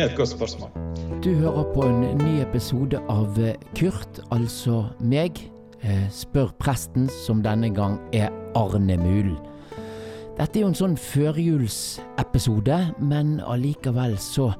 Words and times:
Det 0.00 0.06
er 0.06 0.12
et 0.12 0.16
godt 0.16 0.28
spørsmål. 0.28 0.70
Du 1.24 1.34
hører 1.34 1.64
på 1.74 1.82
en 1.82 2.18
ny 2.18 2.38
episode 2.40 2.96
av 3.12 3.34
Kurt, 3.76 4.20
altså 4.32 4.86
meg, 5.00 5.36
eh, 5.82 6.06
spør 6.08 6.54
presten, 6.58 7.10
som 7.26 7.42
denne 7.44 7.68
gang 7.68 7.98
er 8.12 8.30
Arne 8.56 8.96
Mul. 8.96 9.36
Dette 10.38 10.56
er 10.56 10.62
jo 10.62 10.68
en 10.68 10.78
sånn 10.78 10.96
førjulsepisode, 10.96 12.78
men 12.98 13.40
allikevel 13.44 14.16
så 14.16 14.54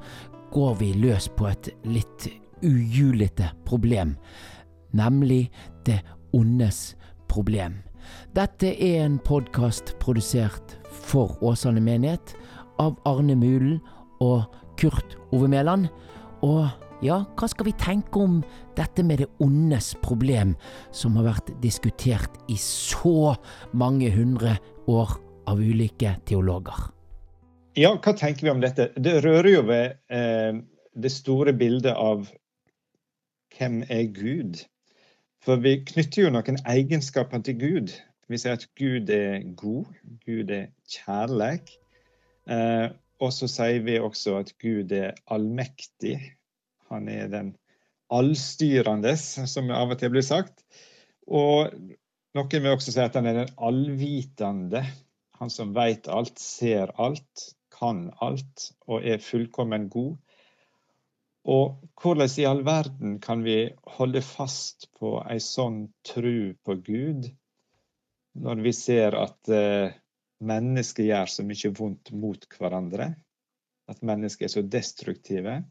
går 0.53 0.77
vi 0.77 0.93
løs 0.93 1.25
på 1.33 1.49
et 1.49 1.71
litt 1.89 2.29
ujulete 2.61 3.49
problem, 3.65 4.17
nemlig 4.93 5.49
det 5.85 6.03
ondes 6.33 6.95
problem. 7.27 7.81
Dette 8.35 8.77
er 8.77 9.05
en 9.07 9.17
podkast 9.17 9.97
produsert 9.99 10.77
for 10.85 11.33
Åsane 11.41 11.81
menighet 11.81 12.35
av 12.77 12.93
Arne 13.05 13.35
Mulen 13.35 13.81
og 14.21 14.45
Kurt 14.81 15.17
Ove 15.31 15.47
Mæland. 15.51 15.87
Og 16.41 16.65
ja, 17.05 17.21
hva 17.37 17.49
skal 17.49 17.67
vi 17.69 17.73
tenke 17.77 18.21
om 18.21 18.39
dette 18.77 19.05
med 19.05 19.21
det 19.21 19.29
ondes 19.41 19.91
problem, 20.01 20.55
som 20.93 21.17
har 21.19 21.27
vært 21.31 21.51
diskutert 21.61 22.39
i 22.49 22.57
så 22.57 23.35
mange 23.77 24.09
hundre 24.13 24.55
år 24.89 25.13
av 25.49 25.61
ulike 25.61 26.15
teologer? 26.29 26.89
Ja, 27.77 27.93
hva 27.93 28.13
tenker 28.17 28.47
vi 28.47 28.53
om 28.53 28.61
dette? 28.63 28.89
Det 28.97 29.19
rører 29.23 29.51
jo 29.51 29.65
ved 29.69 29.97
eh, 30.11 30.61
det 30.97 31.13
store 31.13 31.53
bildet 31.55 31.93
av 31.93 32.25
hvem 33.55 33.83
er 33.87 34.07
Gud? 34.15 34.63
For 35.41 35.61
vi 35.61 35.77
knytter 35.85 36.25
jo 36.25 36.33
noen 36.33 36.57
egenskaper 36.69 37.41
til 37.45 37.57
Gud. 37.61 37.93
Vi 38.29 38.39
sier 38.39 38.57
at 38.57 38.65
Gud 38.79 39.09
er 39.13 39.45
god, 39.57 39.87
Gud 40.25 40.51
er 40.53 40.69
kjærlig, 40.89 41.61
Eh, 42.49 42.89
og 43.21 43.33
så 43.35 43.49
sier 43.51 43.83
vi 43.85 43.99
også 44.01 44.39
at 44.41 44.53
Gud 44.61 44.91
er 44.97 45.13
allmektig. 45.29 46.17
Han 46.89 47.09
er 47.11 47.29
den 47.31 47.53
allstyrende, 48.11 49.13
som 49.17 49.69
av 49.71 49.93
og 49.93 50.01
til 50.01 50.11
blir 50.13 50.25
sagt. 50.25 50.65
Og 51.29 51.69
noen 52.35 52.63
vil 52.65 52.73
også 52.73 52.93
si 52.95 53.03
at 53.03 53.15
han 53.19 53.29
er 53.29 53.43
den 53.43 53.53
allvitende. 53.61 54.83
Han 55.39 55.53
som 55.53 55.75
vet 55.77 56.09
alt, 56.11 56.41
ser 56.41 56.91
alt, 57.01 57.51
kan 57.71 58.09
alt 58.21 58.71
og 58.89 59.05
er 59.07 59.21
fullkommen 59.23 59.87
god. 59.93 60.17
Og 61.49 61.79
hvordan 61.97 62.29
i 62.37 62.45
all 62.45 62.61
verden 62.65 63.15
kan 63.21 63.41
vi 63.45 63.71
holde 63.97 64.21
fast 64.21 64.91
på 64.99 65.15
ei 65.23 65.39
sånn 65.41 65.87
tru 66.05 66.53
på 66.61 66.75
Gud, 66.85 67.31
når 68.37 68.61
vi 68.61 68.73
ser 68.77 69.17
at 69.17 69.49
eh, 69.49 69.95
mennesker 70.41 71.07
gjør 71.07 71.29
så 71.29 71.45
mye 71.45 71.71
vondt 71.77 72.11
mot 72.17 72.47
hverandre. 72.57 73.11
At 73.91 74.03
mennesker 74.05 74.47
er 74.47 74.53
så 74.53 74.63
destruktive. 74.65 75.61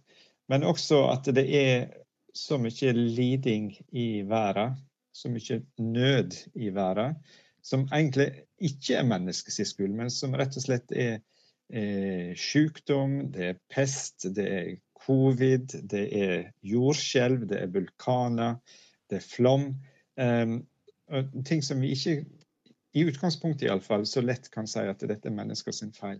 Men 0.50 0.66
også 0.66 1.04
at 1.12 1.30
det 1.34 1.46
er 1.56 1.86
så 2.34 2.58
mye 2.60 2.92
liding 2.94 3.72
i 3.92 4.22
verden, 4.28 4.76
så 5.12 5.30
mye 5.30 5.60
nød 5.82 6.36
i 6.54 6.70
verden, 6.74 7.16
som 7.62 7.88
egentlig 7.92 8.30
ikke 8.62 8.96
er 9.00 9.08
menneskets 9.08 9.60
skyld, 9.72 9.92
men 9.96 10.10
som 10.12 10.34
rett 10.38 10.56
og 10.56 10.64
slett 10.64 10.94
er, 10.96 11.18
er 11.68 12.32
sykdom, 12.38 13.32
det 13.34 13.48
er 13.48 13.58
pest, 13.72 14.28
det 14.36 14.46
er 14.46 14.70
covid, 15.06 15.74
det 15.90 16.04
er 16.16 16.36
jordskjelv, 16.66 17.46
det 17.50 17.60
er 17.60 17.72
vulkaner, 17.74 18.58
det 19.10 19.20
er 19.20 19.26
flom. 19.26 19.72
Um, 20.20 20.60
ting 21.46 21.64
som 21.64 21.80
vi 21.82 21.94
ikke 21.96 22.20
i 22.92 23.04
utgangspunktet 23.06 23.68
iallfall, 23.68 24.06
så 24.06 24.22
lett 24.24 24.50
kan 24.50 24.66
si 24.66 24.82
at 24.82 25.02
dette 25.06 25.30
er 25.30 25.34
mennesker 25.34 25.74
sin 25.74 25.92
feil. 25.94 26.18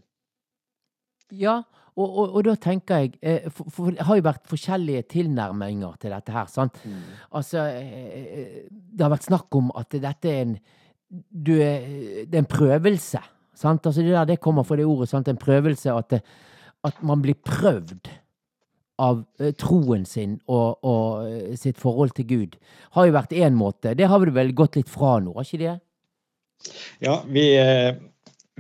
Ja, 1.30 1.60
og, 1.94 2.06
og, 2.08 2.36
og 2.38 2.44
da 2.46 2.54
tenker 2.58 3.02
jeg 3.04 3.12
eh, 3.22 3.48
for, 3.54 3.70
for, 3.70 3.94
Det 3.94 4.06
har 4.06 4.18
jo 4.18 4.26
vært 4.26 4.48
forskjellige 4.50 5.02
tilnærminger 5.14 5.98
til 6.02 6.14
dette 6.14 6.34
her. 6.34 6.46
sant? 6.50 6.78
Mm. 6.84 7.02
Altså, 7.38 7.66
eh, 7.66 8.70
Det 8.70 9.04
har 9.04 9.12
vært 9.12 9.28
snakk 9.28 9.58
om 9.58 9.70
at 9.78 9.94
dette 9.94 10.30
er 10.30 10.46
en 10.46 10.56
du, 11.10 11.56
Det 11.58 12.34
er 12.34 12.42
en 12.42 12.50
prøvelse. 12.50 13.20
sant? 13.54 13.86
Altså 13.86 14.02
Det 14.02 14.14
der 14.14 14.24
det 14.24 14.40
kommer 14.40 14.62
fra 14.62 14.76
det 14.76 14.86
ordet. 14.86 15.08
sant? 15.08 15.28
En 15.28 15.36
prøvelse 15.36 15.92
at, 15.92 16.22
at 16.84 17.02
man 17.02 17.22
blir 17.22 17.34
prøvd 17.34 18.10
av 18.98 19.24
eh, 19.40 19.52
troen 19.52 20.04
sin 20.04 20.40
og, 20.46 20.84
og, 20.84 21.56
sitt 21.56 21.78
forhold 21.78 22.10
til 22.14 22.26
Gud. 22.26 22.56
Har 22.92 23.06
jo 23.06 23.12
vært 23.12 23.32
én 23.32 23.54
måte. 23.54 23.94
Det 23.94 24.08
har 24.08 24.18
vel 24.18 24.52
gått 24.54 24.76
litt 24.76 24.88
fra 24.88 25.18
nå, 25.20 25.34
har 25.34 25.46
ikke 25.46 25.64
det? 25.64 25.78
Ja, 27.00 27.22
vi, 27.28 27.44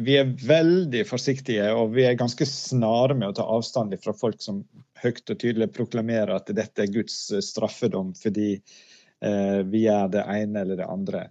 vi, 0.00 0.14
er 0.16 0.30
veldig 0.46 1.02
forsiktige, 1.08 1.68
og 1.76 1.94
vi 1.96 2.06
er 2.08 2.18
ganske 2.20 2.46
snare 2.48 3.16
med 3.16 3.32
å 3.32 3.36
ta 3.40 3.48
avstand 3.56 3.96
fra 4.04 4.14
folk 4.16 4.40
som 4.42 4.62
høyt 5.02 5.28
og 5.32 5.40
tydelig 5.40 5.70
proklamerer 5.76 6.32
at 6.36 6.52
dette 6.56 6.84
er 6.84 6.94
Guds 6.94 7.18
straffedom 7.44 8.14
fordi 8.18 8.54
eh, 8.56 9.60
vi 9.68 9.84
gjør 9.86 10.10
det 10.16 10.24
ene 10.32 10.64
eller 10.64 10.80
det 10.80 10.88
andre. 10.88 11.26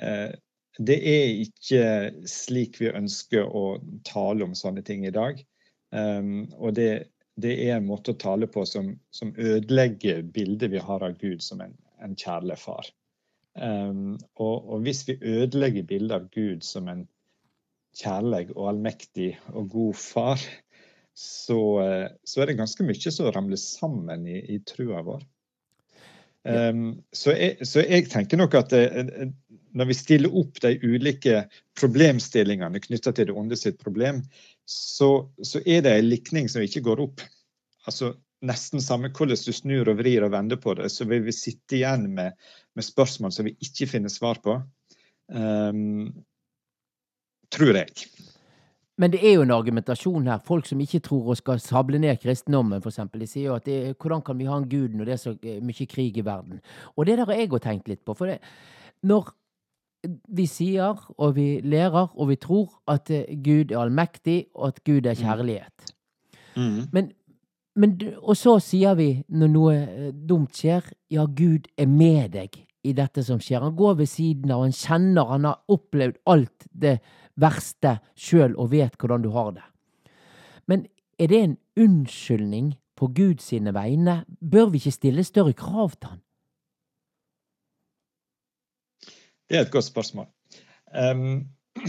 Eh, 0.00 0.30
det 0.80 0.96
er 0.96 1.40
ikke 1.42 1.84
slik 2.30 2.78
vi 2.80 2.92
ønsker 2.92 3.44
å 3.44 3.64
tale 4.06 4.46
om 4.46 4.54
sånne 4.56 4.84
ting 4.86 5.04
i 5.06 5.14
dag. 5.14 5.40
Um, 5.90 6.46
og 6.56 6.76
det, 6.78 7.10
det, 7.34 7.56
er 7.66 7.76
en 7.76 7.88
måte 7.88 8.14
å 8.14 8.20
tale 8.20 8.46
på 8.50 8.62
som, 8.68 8.92
som 9.10 9.32
ødelegger 9.34 10.22
bildet 10.22 10.70
vi 10.72 10.80
har 10.80 11.02
av 11.04 11.18
Gud 11.20 11.42
som 11.42 11.60
en, 11.64 11.74
en 12.00 12.14
kjærlig 12.16 12.56
far. 12.62 12.88
Um, 13.58 14.18
og, 14.38 14.68
og, 14.70 14.80
hvis 14.86 15.02
vi 15.08 15.18
ødelegger 15.26 15.88
bildet 15.88 16.14
av 16.14 16.28
Gud 16.30 16.62
som 16.62 16.88
en 16.88 17.06
kjærlig 17.98 18.52
og 18.54 18.68
allmektig 18.70 19.32
og 19.50 19.70
god 19.72 19.94
far, 19.98 20.44
så, 21.20 21.58
eh, 21.82 22.06
så, 22.24 22.40
er 22.40 22.48
det 22.48 22.60
ganske 22.60 22.86
mye 22.86 23.12
som 23.12 23.28
ramler 23.34 23.58
sammen 23.60 24.26
i, 24.30 24.38
i 24.54 24.60
trua 24.64 25.02
vår. 25.04 25.24
Um, 26.48 27.02
så, 27.12 27.34
jeg, 27.36 27.66
så, 27.68 27.82
jeg, 27.84 28.06
tenker 28.08 28.40
nok 28.40 28.54
at 28.56 28.70
det, 28.72 28.84
eh, 28.96 29.58
når 29.76 29.90
vi 29.90 29.96
stiller 29.98 30.38
opp 30.40 30.62
de 30.64 30.72
ulike 30.80 31.42
problemstillingene 31.76 32.80
knytta 32.80 33.12
til 33.12 33.28
det 33.28 33.36
onde 33.36 33.58
sitt 33.60 33.76
problem, 33.82 34.22
så, 34.64 35.10
så 35.44 35.60
er 35.66 35.84
det 35.84 35.92
en 35.98 36.08
likning 36.08 36.48
som 36.48 36.64
ikke 36.64 36.84
går 36.86 37.04
opp. 37.04 37.26
Altså, 37.84 38.14
nesten 38.46 38.82
samme 38.82 39.10
hvordan 39.12 39.40
du 39.44 39.52
snur 39.52 39.90
og 39.92 40.00
vrir 40.00 40.24
og 40.24 40.32
vender 40.32 40.60
på 40.60 40.74
det, 40.78 40.88
så 40.92 41.06
vil 41.08 41.24
vi 41.26 41.36
sitte 41.36 41.78
igjen 41.80 42.08
med, 42.14 42.36
med 42.76 42.86
spørsmål 42.86 43.34
som 43.34 43.48
vi 43.48 43.56
ikke 43.60 43.88
finner 43.90 44.12
svar 44.12 44.40
på. 44.44 44.58
Um, 45.30 46.10
tror 47.50 47.76
jeg. 47.76 48.06
Men 49.00 49.12
det 49.14 49.22
er 49.24 49.38
jo 49.38 49.44
en 49.46 49.54
argumentasjon 49.54 50.26
her. 50.28 50.40
Folk 50.44 50.66
som 50.68 50.80
ikke 50.82 51.00
tror 51.04 51.32
og 51.32 51.38
skal 51.40 51.60
sable 51.62 51.98
ned 52.02 52.20
kristendommen, 52.20 52.82
f.eks. 52.82 53.00
De 53.14 53.28
sier 53.28 53.48
jo 53.48 53.56
at 53.56 53.64
det, 53.68 53.94
hvordan 53.96 54.24
kan 54.26 54.36
vi 54.38 54.48
ha 54.50 54.58
en 54.60 54.68
gud 54.68 54.96
når 54.96 55.08
det 55.08 55.14
er 55.14 55.22
så 55.22 55.36
eh, 55.40 55.60
mye 55.64 55.86
krig 55.88 56.18
i 56.20 56.24
verden? 56.26 56.60
Og 56.96 57.08
det 57.08 57.16
der 57.16 57.30
har 57.30 57.38
jeg 57.38 57.48
òg 57.48 57.62
tenkt 57.64 57.88
litt 57.88 58.02
på. 58.04 58.16
For 58.18 58.28
det, 58.28 58.40
når 59.08 59.32
vi 60.28 60.46
sier 60.48 61.00
og 61.16 61.34
vi 61.36 61.48
lærer 61.64 62.12
og 62.12 62.28
vi 62.28 62.36
tror 62.40 62.76
at 62.92 63.08
eh, 63.14 63.24
Gud 63.40 63.72
er 63.72 63.80
allmektig, 63.86 64.50
og 64.54 64.74
at 64.74 64.84
Gud 64.84 65.06
er 65.06 65.16
mm. 65.16 65.22
kjærlighet. 65.22 65.94
Mm. 66.56 66.78
Men 66.92 67.10
men, 67.80 67.94
og 68.20 68.36
så 68.36 68.58
sier 68.60 68.96
vi, 68.98 69.08
når 69.32 69.52
noe 69.52 69.76
eh, 69.76 70.10
dumt 70.12 70.58
skjer, 70.58 70.84
ja, 71.12 71.24
Gud 71.24 71.70
er 71.80 71.88
med 71.88 72.34
deg 72.34 72.58
i 72.84 72.92
dette 72.96 73.24
som 73.24 73.40
skjer. 73.42 73.64
Han 73.64 73.76
går 73.78 74.00
ved 74.02 74.10
siden 74.10 74.52
av, 74.52 74.64
han 74.66 74.76
kjenner, 74.76 75.32
han 75.32 75.48
har 75.48 75.60
opplevd 75.72 76.20
alt 76.30 76.68
det 76.70 76.98
verste 77.40 77.98
sjøl 78.18 78.56
og 78.60 78.72
vet 78.74 78.96
hvordan 79.00 79.24
du 79.24 79.30
har 79.34 79.54
det. 79.56 79.66
Men 80.68 80.86
er 81.20 81.32
det 81.32 81.42
en 81.44 81.58
unnskyldning 81.80 82.74
på 82.96 83.10
Guds 83.16 83.48
sine 83.52 83.72
vegne? 83.76 84.22
Bør 84.40 84.72
vi 84.72 84.80
ikke 84.80 84.96
stille 84.96 85.24
større 85.24 85.56
krav 85.56 85.96
til 85.96 86.14
han? 86.14 86.22
Det 89.50 89.58
er 89.58 89.66
et 89.66 89.72
godt 89.72 89.88
spørsmål. 89.88 90.28
Um, 90.94 91.48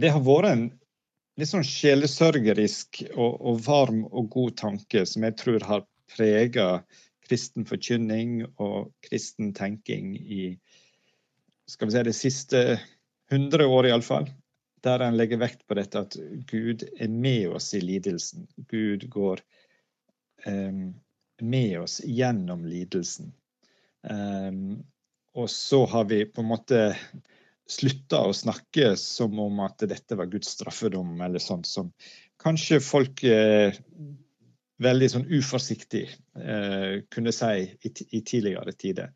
det 0.00 0.14
har 0.14 0.22
vært 0.24 0.52
en 0.52 0.68
litt 1.38 1.50
sånn 1.50 1.66
sjelesørgerisk 1.66 3.04
og, 3.14 3.38
og, 3.38 3.60
varm 3.62 4.02
og 4.08 4.30
god 4.34 4.56
tanke 4.58 5.04
som 5.06 5.26
jeg 5.26 5.36
tror 5.38 5.66
har 5.68 5.86
prega 6.10 6.68
kristen 7.28 7.66
forkynning 7.68 8.42
og 8.56 8.90
kristen 9.04 9.52
tenking 9.54 10.16
i 10.18 10.56
skal 11.68 11.90
vi 11.90 11.94
si, 11.94 12.04
det 12.08 12.16
siste 12.16 12.60
hundre 13.30 13.66
år, 13.68 13.90
iallfall. 13.90 14.30
Der 14.86 15.02
en 15.04 15.18
legger 15.18 15.40
vekt 15.42 15.66
på 15.68 15.76
dette 15.76 16.00
at 16.00 16.16
Gud 16.48 16.86
er 16.96 17.10
med 17.12 17.50
oss 17.58 17.74
i 17.76 17.82
lidelsen. 17.82 18.46
Gud 18.70 19.04
går 19.12 19.42
um, 20.46 20.94
med 21.42 21.74
oss 21.82 21.98
gjennom 22.04 22.64
lidelsen. 22.64 23.34
Um, 24.00 24.80
og 25.36 25.50
så 25.52 25.84
har 25.92 26.08
vi 26.08 26.22
på 26.24 26.40
en 26.40 26.50
måte 26.54 26.80
slutta 27.68 28.22
å 28.24 28.34
snakke 28.36 28.94
som 29.00 29.36
om 29.42 29.60
at 29.64 29.84
dette 29.90 30.16
var 30.16 30.30
Guds 30.32 30.54
straffedom, 30.56 31.18
eller 31.20 31.42
sånt 31.42 31.68
som 31.68 31.90
kanskje 32.40 32.80
folk 32.84 33.22
eh, 33.26 33.76
veldig 34.82 35.08
sånn 35.12 35.26
uforsiktig 35.28 36.04
eh, 36.08 37.00
kunne 37.12 37.34
si 37.34 37.52
i, 37.66 37.92
i, 38.08 38.22
tidligere 38.22 38.74
tider. 38.78 39.12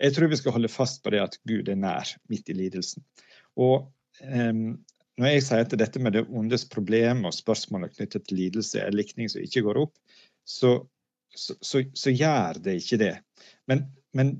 Jeg 0.00 0.16
tror 0.16 0.30
vi 0.32 0.38
skal 0.40 0.56
holde 0.56 0.72
fast 0.72 1.02
på 1.04 1.12
det 1.12 1.20
at 1.24 1.36
Gud 1.48 1.68
er 1.68 1.80
nær 1.80 2.08
midt 2.32 2.48
i 2.48 2.56
lidelsen. 2.56 3.04
Og 3.60 3.90
eh, 4.24 4.54
når 5.20 5.34
jeg 5.34 5.44
sier 5.44 5.66
at 5.66 5.76
dette 5.76 6.00
med 6.00 6.16
det 6.16 6.24
ondes 6.28 6.64
problem 6.70 7.26
og 7.28 7.36
spørsmålet 7.36 7.98
knyttet 7.98 8.28
til 8.28 8.40
lidelse 8.40 8.80
er 8.80 8.94
likning 8.96 9.28
som 9.28 9.44
ikke 9.44 9.64
går 9.66 9.82
opp, 9.82 9.92
så, 10.48 10.78
så, 11.36 11.56
så, 11.60 11.82
så 11.92 12.14
gjør 12.14 12.62
det 12.64 12.78
ikke 12.80 13.00
det. 13.02 13.16
Men, 13.68 13.90
men, 14.16 14.38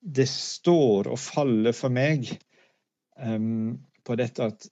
det 0.00 0.26
står 0.28 1.08
og 1.10 1.18
faller 1.22 1.74
for 1.76 1.92
meg 1.94 2.26
um, 3.16 3.78
på 4.04 4.16
dette 4.18 4.50
at 4.50 4.66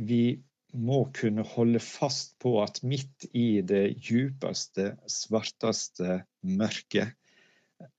vi 0.00 0.40
må 0.74 1.04
kunne 1.14 1.44
holde 1.46 1.78
fast 1.82 2.34
på 2.42 2.56
at 2.62 2.80
midt 2.82 3.28
i 3.30 3.60
det 3.62 3.84
djupeste, 4.02 4.96
svarteste 5.06 6.24
mørket, 6.42 7.14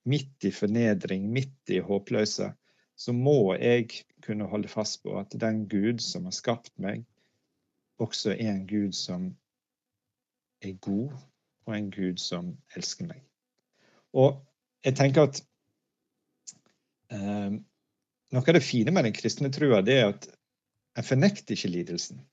midt 0.04 0.48
i 0.48 0.52
fornedring, 0.52 1.30
midt 1.32 1.72
i 1.72 1.80
håpløse, 1.84 2.50
så 2.96 3.14
må 3.16 3.56
jeg 3.56 3.88
kunne 4.26 4.48
holde 4.52 4.72
fast 4.72 5.02
på 5.04 5.16
at 5.20 5.36
den 5.40 5.66
Gud 5.72 6.04
som 6.04 6.28
har 6.28 6.36
skapt 6.36 6.74
meg, 6.82 7.06
også 8.02 8.34
er 8.36 8.52
en 8.52 8.68
Gud 8.68 8.96
som 8.98 9.30
er 10.64 10.76
god, 10.84 11.16
og 11.66 11.78
en 11.78 11.92
Gud 11.92 12.20
som 12.22 12.56
elsker 12.76 13.08
meg. 13.08 13.22
Og 14.16 14.42
jeg 14.86 14.98
tenker 15.00 15.30
at 15.30 15.42
noe 17.14 18.42
av 18.42 18.56
det 18.58 18.64
fine 18.66 18.94
med 18.96 19.06
den 19.08 19.16
kristne 19.16 19.52
trua, 19.54 19.82
det 19.86 20.00
er 20.00 20.08
at 20.14 20.30
en 20.96 21.06
fornekter 21.06 21.58
ikke 21.58 21.72
lidelsen. 21.74 22.24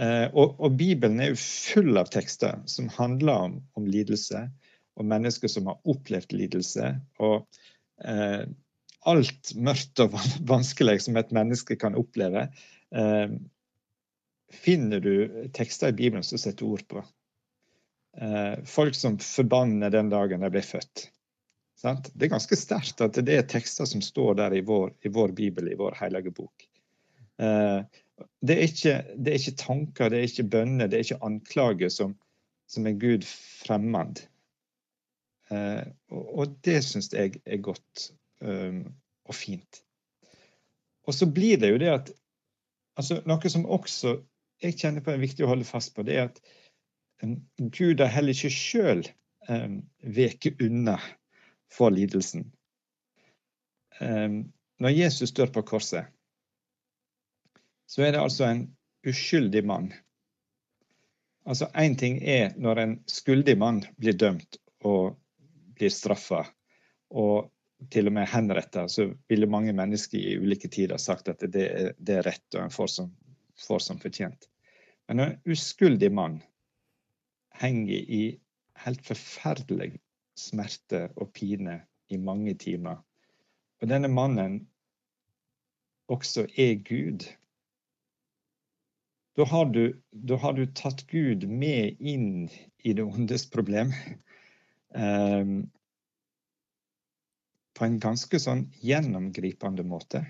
Eh, 0.00 0.26
og, 0.32 0.58
og, 0.58 0.74
Bibelen 0.78 1.20
er 1.22 1.32
jo 1.32 1.38
full 1.38 1.94
av 2.00 2.10
tekster 2.10 2.58
som 2.70 2.90
handler 2.96 3.48
om, 3.48 3.56
om 3.78 3.86
lidelse, 3.86 4.48
og 4.98 5.08
mennesker 5.10 5.50
som 5.50 5.70
har 5.70 5.80
opplevd 5.90 6.34
lidelse. 6.34 6.94
og 7.22 7.46
eh, 8.04 8.44
alt 9.04 9.50
mørkt 9.60 10.00
og 10.00 10.14
vanskelig 10.52 11.02
som 11.04 11.18
et 11.20 11.34
menneske 11.36 11.76
kan 11.80 11.98
oppleve, 11.98 12.48
eh, 12.94 13.34
finner 14.54 15.02
du 15.02 15.48
tekster 15.54 15.92
i 15.92 15.98
Bibelen 15.98 16.26
som 16.26 16.40
setter 16.40 16.66
ord 16.66 16.86
på. 16.88 17.02
Eh, 18.16 18.62
folk 18.70 18.94
som 18.94 19.18
forbanner 19.18 19.90
den 19.90 20.10
dagen 20.12 20.46
de 20.46 20.50
ble 20.54 20.62
født. 20.62 21.08
Sant? 21.78 22.10
Det 22.14 22.28
er 22.28 22.34
ganske 22.36 22.56
sterkt 22.58 23.02
at 23.04 23.18
det 23.26 23.34
er 23.34 23.48
tekster 23.50 23.88
som 23.88 24.02
står 24.04 24.38
der 24.38 24.54
i 24.56 24.62
vår, 24.66 24.92
i 25.04 25.10
vår 25.12 25.34
bibel, 25.36 25.68
i 25.72 25.78
vår 25.78 25.96
hellige 25.98 26.32
bok. 26.34 26.66
Eh, 27.42 27.80
det, 28.46 28.54
er 28.54 28.62
ikke, 28.68 28.94
det, 29.16 29.32
er 29.32 29.40
ikke, 29.40 29.56
tanker, 29.60 30.12
det 30.12 30.20
er 30.20 30.28
ikke 30.28 30.50
bønner, 30.54 30.88
det 30.88 30.98
er 30.98 31.06
ikke 31.08 31.26
anklager 31.26 31.90
som, 31.92 32.14
som 32.70 32.86
er 32.86 32.98
Gud 33.00 33.26
fremmed. 33.26 34.22
Eh, 35.50 35.82
og, 36.14 36.28
og, 36.38 36.58
det 36.64 36.78
syns 36.86 37.10
jeg 37.12 37.40
er 37.44 37.64
godt 37.64 38.10
um, 38.40 38.86
og 39.26 39.36
fint. 39.36 39.82
Og 41.04 41.14
så 41.14 41.28
blir 41.28 41.58
det 41.60 41.74
jo 41.74 41.80
det 41.82 41.90
at 41.92 42.12
altså 42.96 43.18
Noe 43.26 43.50
som 43.50 43.66
også 43.66 44.14
jeg 44.62 44.78
kjenner 44.78 45.02
på 45.04 45.12
er 45.12 45.20
viktig 45.20 45.44
å 45.44 45.50
holde 45.50 45.66
fast 45.68 45.92
på, 45.96 46.04
det 46.06 46.16
er 46.16 46.28
at 46.30 46.38
um, 47.22 47.36
Gud 47.74 48.00
har 48.00 48.12
heller 48.14 48.32
ikke 48.32 48.54
sjøl 48.54 49.04
um, 49.50 49.82
veket 50.16 50.62
unna 50.64 50.96
for 51.74 51.90
lidelsen. 51.94 52.46
Um, 54.00 54.52
når 54.78 54.94
Jesus 54.94 55.32
dør 55.34 55.52
på 55.54 55.62
korset, 55.66 56.06
så 57.86 58.02
er 58.02 58.14
det 58.14 58.22
altså 58.22 58.46
en 58.48 58.64
uskyldig 59.06 59.64
mann. 59.66 59.92
Altså 61.46 61.68
Én 61.74 61.96
ting 61.98 62.22
er 62.22 62.54
når 62.56 62.80
en 62.80 62.94
skyldig 63.10 63.56
mann 63.60 63.82
blir 64.00 64.16
dømt 64.18 64.58
og 64.84 65.18
blir 65.76 65.92
straffa, 65.92 66.44
og 67.10 67.50
til 67.90 68.08
og 68.08 68.14
med 68.16 68.30
henretta, 68.30 68.86
så 68.88 69.10
ville 69.28 69.50
mange 69.50 69.74
mennesker 69.76 70.18
i 70.18 70.38
ulike 70.40 70.70
tider 70.72 70.98
sagt 70.98 71.28
at 71.28 71.42
det 71.52 71.94
det 71.98 72.16
er 72.16 72.26
rett, 72.26 72.46
og 72.54 72.62
en 72.62 72.72
får 72.72 72.90
som, 72.94 73.10
får 73.66 73.82
som 73.84 74.00
fortjent. 74.00 74.48
Men 75.08 75.20
en 75.20 75.36
uskyldig 75.44 76.10
mann 76.14 76.38
henger 77.60 78.00
i 78.18 78.22
helt 78.86 79.04
forferdelig 79.06 79.98
smerte 80.38 81.08
og 81.16 81.32
pine 81.36 81.80
i 82.10 82.18
mange 82.20 82.54
timer. 82.60 83.00
Og 83.82 83.90
denne 83.90 84.08
mannen 84.08 84.60
også 86.12 86.46
er 86.60 86.74
Gud. 86.84 87.26
Da 89.36 89.46
har 89.50 89.64
du, 89.64 89.94
da 90.12 90.38
har 90.38 90.54
du 90.54 90.66
tatt 90.66 91.06
Gud 91.10 91.46
med 91.48 91.98
inn 91.98 92.50
i 92.84 92.92
det 92.94 93.04
ondes 93.04 93.48
problem. 93.50 93.92
Um, 94.94 95.72
på 97.74 97.86
en 97.86 97.98
ganske 97.98 98.38
sånn 98.38 98.68
gjennomgripende 98.78 99.82
måte. 99.86 100.22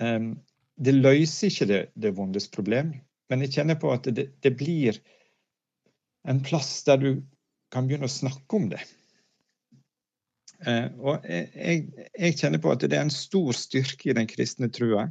Um, 0.00 0.32
det 0.78 0.94
løser 0.94 1.50
ikke 1.50 1.68
det, 1.70 1.80
det 1.94 2.14
vondes 2.16 2.48
problem, 2.50 2.92
men 3.30 3.42
jeg 3.44 3.54
kjenner 3.58 3.78
på 3.78 3.90
at 3.94 4.06
det, 4.14 4.28
det, 4.42 4.54
blir 4.58 4.98
en 6.28 6.42
plass 6.42 6.70
der 6.86 7.00
du 7.02 7.10
kan 7.74 7.88
begynne 7.88 8.08
å 8.08 8.12
snakke 8.12 8.58
om 8.58 8.68
det. 8.72 8.80
Uh, 10.66 10.88
og 10.98 11.26
jeg, 11.28 11.84
jeg, 12.18 12.36
kjenner 12.40 12.62
på 12.62 12.72
at 12.72 12.82
det 12.82 12.96
er 12.96 13.04
en 13.06 13.14
stor 13.14 13.54
styrke 13.54 14.10
i 14.10 14.16
den 14.16 14.26
kristne 14.26 14.66
trua 14.74 15.04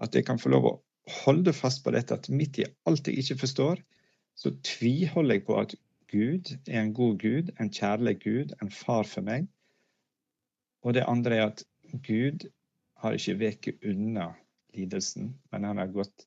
at 0.00 0.16
jeg 0.16 0.24
kan 0.24 0.40
få 0.40 0.54
lov 0.54 0.68
å 0.70 0.76
holde 1.24 1.52
fast 1.52 1.82
på 1.84 1.92
dette 1.92 2.16
at 2.16 2.30
midt 2.32 2.62
i 2.62 2.68
alt 2.88 3.08
jeg 3.08 3.20
ikke 3.20 3.42
forstår, 3.44 3.82
så 4.36 4.52
tviholder 4.64 5.38
jeg 5.38 5.44
på 5.46 5.58
at 5.60 5.74
Gud 6.12 6.52
er 6.64 6.80
en 6.80 6.94
god 6.96 7.18
Gud, 7.20 7.52
en 7.60 7.70
kjærlig 7.72 8.16
Gud, 8.22 8.54
en 8.62 8.72
far 8.72 9.06
for 9.08 9.26
meg. 9.26 9.48
Og 10.86 10.94
det 10.96 11.06
andre 11.08 11.36
er 11.36 11.46
at 11.50 11.64
Gud 12.06 12.46
har 13.02 13.16
ikke 13.16 13.38
veket 13.40 13.84
unna 13.84 14.30
lidelsen, 14.76 15.34
men 15.52 15.64
han 15.64 15.80
har 15.82 15.92
gått 15.92 16.26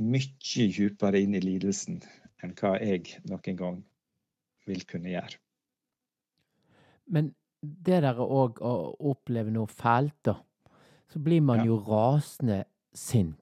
mye 0.00 0.68
dypere 0.76 1.20
inn 1.20 1.36
i 1.36 1.42
lidelsen 1.44 2.00
enn 2.40 2.54
hva 2.56 2.76
jeg 2.80 3.18
noen 3.28 3.56
gang 3.58 3.80
vil 4.70 4.86
kunne 4.88 5.12
gjøre. 5.12 5.36
Men 7.10 7.34
det 7.60 8.02
der 8.04 8.20
òg 8.22 8.60
å 8.64 8.96
oppleve 9.10 9.50
noe 9.52 9.68
fælt, 9.68 10.16
da, 10.24 10.34
så 11.10 11.18
blir 11.20 11.40
man 11.44 11.58
ja. 11.60 11.66
jo 11.70 11.76
rasende 11.84 12.64
sint. 12.96 13.36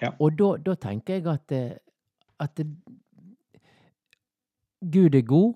Ja. 0.00 0.10
Og 0.18 0.38
da, 0.38 0.56
da, 0.64 0.74
tenker 0.80 1.14
jeg 1.14 1.26
at, 1.30 1.48
det, 1.48 1.78
at 2.42 2.56
det, 2.58 2.66
Gud 4.92 5.14
er 5.14 5.22
god, 5.28 5.54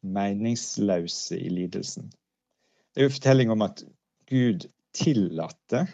meningsløse 0.04 1.38
i 1.38 1.50
lidelsen. 1.52 2.10
Det 2.92 3.02
er 3.02 3.08
jo 3.08 3.14
fortelling 3.14 3.52
om 3.54 3.62
at 3.64 3.84
Gud 4.30 4.66
tillater 4.94 5.88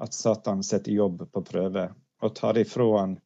at 0.00 0.16
Satan 0.16 0.64
setter 0.64 0.94
jobb 0.96 1.26
på 1.32 1.44
prøve 1.44 1.90
og 2.20 2.34
tar 2.36 2.58
ifra 2.60 2.86
han 2.96 3.16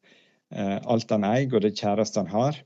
eh, 0.51 0.77
alt 0.83 1.11
han 1.11 1.27
eier 1.27 1.55
og 1.55 1.63
det 1.63 1.75
kjæreste 1.79 2.23
han 2.23 2.31
har, 2.31 2.59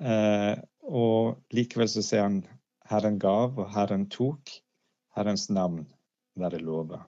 Eh, 0.00 0.54
og 0.88 1.42
likevel 1.54 1.90
så 1.90 2.02
sier 2.04 2.24
han 2.26 2.42
Herren 2.90 3.18
gav, 3.22 3.58
og 3.58 3.70
Herren 3.74 4.08
tok. 4.12 4.52
Herrens 5.12 5.50
navn 5.52 5.84
være 6.40 6.62
lova. 6.64 7.02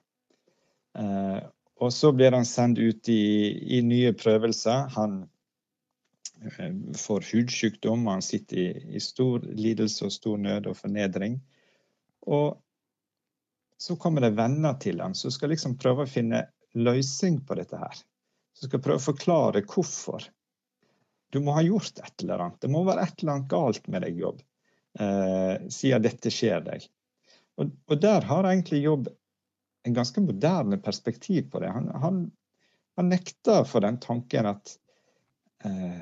Eh, 0.97 1.39
og 1.75 1.93
så 1.93 2.11
blir 2.15 2.31
han 2.31 2.45
sendt 2.47 2.79
ut 2.79 3.09
i, 3.09 3.77
i 3.77 3.81
nye 3.83 4.13
prøvelser. 4.15 4.87
Han 4.95 5.17
eh, 6.43 6.71
får 6.97 7.27
hudsykdom, 7.31 8.07
han 8.07 8.23
sitter 8.23 8.61
i, 8.61 8.67
i, 8.95 9.01
stor 9.03 9.43
lidelse 9.43 10.07
og 10.07 10.13
stor 10.15 10.39
nød 10.39 10.69
og 10.71 10.77
fornedring. 10.79 11.41
Og 12.31 12.55
så 13.77 13.97
kommer 13.99 14.23
det 14.23 14.37
venner 14.37 14.79
til 14.79 15.03
ham 15.03 15.13
som 15.17 15.33
skal 15.33 15.51
liksom 15.51 15.75
prøve 15.77 16.05
å 16.05 16.09
finne 16.09 16.45
løsning 16.79 17.41
på 17.45 17.59
dette 17.59 17.79
her. 17.79 17.99
Som 18.55 18.69
skal 18.69 18.83
prøve 18.83 19.01
å 19.01 19.09
forklare 19.09 19.65
hvorfor. 19.67 20.23
Du 21.35 21.41
må 21.43 21.57
ha 21.57 21.63
gjort 21.65 21.99
et 21.99 22.23
eller 22.23 22.39
annet. 22.39 22.61
Det 22.63 22.71
må 22.71 22.85
være 22.87 23.03
et 23.03 23.19
eller 23.19 23.35
annet 23.35 23.51
galt 23.51 23.87
med 23.91 24.05
deg, 24.05 24.19
Jobb, 24.23 24.39
eh, 24.99 25.67
siden 25.67 26.07
dette 26.07 26.31
skjer 26.31 26.63
deg. 26.63 26.87
Og, 27.59 27.71
og, 27.87 27.99
der 27.99 28.23
har 28.29 28.47
egentlig 28.47 28.85
Jobb 28.85 29.09
en 29.85 29.93
ganske 29.93 30.21
moderne 30.21 30.77
perspektiv 30.81 31.51
på 31.51 31.59
det. 31.59 31.69
Han, 31.69 31.87
han, 32.01 32.21
han 32.95 33.09
nekta 33.09 33.61
for 33.69 33.85
den 33.85 33.99
tanken 34.01 34.49
at 34.49 34.71
eh, 35.63 36.01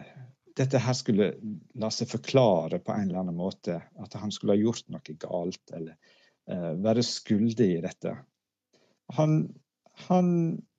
dette 0.56 0.80
her 0.80 0.96
skulle 0.96 1.34
la 1.82 1.90
seg 1.92 2.12
forklare 2.12 2.80
på 2.80 2.94
en 2.94 3.10
eller 3.10 3.24
annen 3.24 3.38
måte. 3.38 3.82
At 4.00 4.16
han 4.20 4.32
skulle 4.32 4.56
ha 4.56 4.62
gjort 4.62 4.88
noe 4.94 5.18
galt, 5.20 5.64
eller 5.74 5.98
eh, 6.48 6.72
være 6.86 7.04
skyldig 7.04 7.70
i 7.74 7.82
dette. 7.84 8.16
Han, 9.18 9.42
han, 10.08 10.30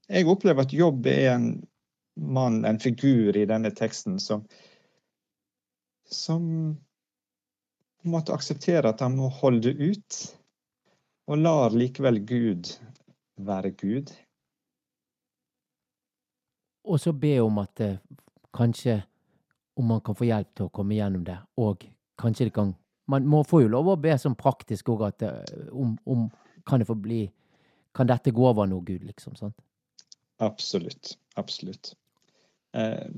jeg 0.09 0.31
opplever 0.31 0.65
at 0.65 0.73
Jobb 0.73 1.09
er 1.11 1.35
en 1.35 1.49
mann, 2.15 2.63
en 2.65 2.81
figur 2.81 3.37
i 3.37 3.45
denne 3.51 3.75
teksten, 3.75 4.17
som, 4.23 4.47
som 6.09 6.49
måtte 8.05 8.33
akseptere 8.33 8.95
at 8.95 9.05
han 9.05 9.17
må 9.19 9.29
holde 9.43 9.75
ut. 9.77 10.23
Og 11.27 11.41
lar 11.41 11.73
likevel 11.73 12.21
Gud 12.27 12.75
være 13.37 13.71
Gud. 13.71 14.13
Og 16.85 17.01
så 17.01 17.13
be 17.13 17.39
om 17.41 17.59
at 17.59 17.81
eh, 17.81 17.97
kanskje 18.55 19.03
om 19.77 19.85
man 19.85 20.01
kan 20.01 20.15
få 20.15 20.29
hjelp 20.29 20.51
til 20.55 20.69
å 20.69 20.73
komme 20.75 20.95
gjennom 20.95 21.25
det, 21.27 21.37
og 21.57 21.87
kanskje 22.21 22.51
det 22.51 22.55
kan 22.55 22.75
Man 23.07 23.27
må 23.29 23.43
få 23.45 23.59
jo 23.61 23.69
lov 23.69 23.89
å 23.93 23.97
be 24.01 24.15
sånn 24.17 24.37
praktisk 24.37 24.89
òg 24.89 25.03
at 25.05 25.23
eh, 25.23 25.67
om, 25.73 25.97
om, 26.09 26.31
Kan 26.65 26.81
det 26.81 26.87
få 26.89 26.95
bli 26.97 27.27
Kan 27.95 28.09
dette 28.09 28.33
gå 28.33 28.47
over 28.49 28.67
nå, 28.67 28.79
Gud, 28.81 29.05
liksom? 29.05 29.37
sant? 29.37 29.57
Absolutt. 30.41 31.19
Absolutt. 31.37 31.93
Eh, 32.73 33.11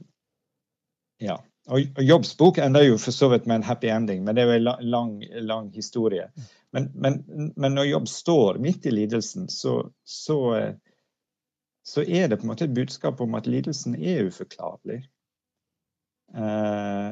ja. 1.22 1.38
Og, 1.66 2.02
Jobbs 2.02 2.36
bok 2.38 2.58
ender 2.62 2.84
jo 2.86 2.98
for 2.98 3.14
så 3.14 3.28
vidt 3.32 3.46
med 3.46 3.60
en 3.60 3.66
happy 3.66 3.88
ending, 3.90 4.22
men 4.24 4.36
det 4.36 4.44
er 4.44 4.52
jo 4.52 4.58
en 4.60 4.90
lang, 4.90 5.14
lang 5.42 5.70
historie. 5.74 6.28
Men, 6.70 6.90
men, 6.94 7.22
men, 7.56 7.74
når 7.74 7.88
Jobb 7.90 8.08
står 8.08 8.58
midt 8.62 8.86
i 8.86 8.92
lidelsen, 8.94 9.48
så, 9.48 9.90
så, 10.04 10.38
så, 11.82 12.02
er 12.02 12.28
det 12.28 12.38
på 12.38 12.46
en 12.46 12.52
måte 12.52 12.68
et 12.68 12.74
budskap 12.74 13.20
om 13.20 13.34
at 13.34 13.48
lidelsen 13.50 13.96
er 13.98 14.28
uforklarlig. 14.28 15.00
Eh, 16.34 17.10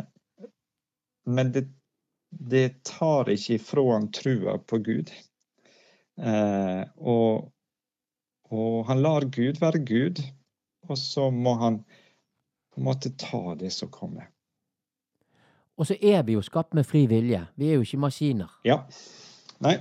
men 1.25 1.53
det, 1.53 1.65
det, 2.31 2.85
tar 2.87 3.31
ikke 3.33 3.57
ifra 3.57 3.87
han 3.93 4.11
trua 4.15 4.59
på 4.59 4.79
Gud. 4.87 5.11
Eh, 6.21 6.83
og, 7.03 7.51
og 8.55 8.79
han 8.87 9.03
lar 9.03 9.27
Gud 9.35 9.59
være 9.63 9.83
Gud, 9.83 10.23
og 10.87 10.99
så 11.01 11.31
må 11.35 11.57
han 11.59 11.83
på 12.75 12.83
en 12.83 12.87
måte 12.87 13.15
ta 13.19 13.57
det 13.59 13.73
som 13.75 13.91
kommer. 13.91 14.31
Og 15.79 15.89
så 15.89 15.97
er 15.99 16.23
vi 16.27 16.37
jo 16.37 16.43
skapt 16.45 16.75
med 16.77 16.87
fri 16.87 17.05
vilje. 17.11 17.41
Vi 17.59 17.71
er 17.71 17.79
jo 17.79 17.87
ikke 17.87 18.03
maskiner. 18.05 18.53
Ja. 18.67 18.85
Nei. 19.65 19.79